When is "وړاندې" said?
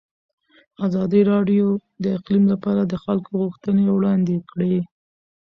3.91-4.35